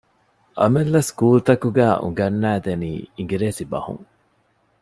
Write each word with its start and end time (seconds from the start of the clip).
އަމިއްލަ 0.59 0.99
ސްކޫލުތަކުގައި 1.09 1.97
އުނގަންނައިދެނީ 2.03 2.91
އިނގިރޭސި 3.15 3.63
ބަހުން 3.71 4.05